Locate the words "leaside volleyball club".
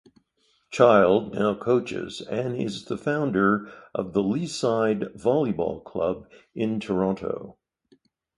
4.23-6.27